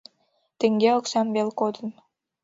Теҥге 0.59 0.89
оксам 0.99 1.27
вел 1.35 1.49
кодын. 1.59 1.89